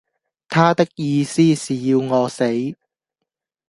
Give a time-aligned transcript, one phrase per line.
[0.49, 2.43] 他的意思是要我死。